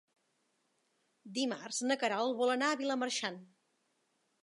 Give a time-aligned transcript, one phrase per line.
[1.35, 3.43] Dimarts na Queralt vol anar a Vilamarxant.